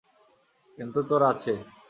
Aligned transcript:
কিন্তু 0.77 0.99
তোর 1.03 1.21
আছে। 1.23 1.53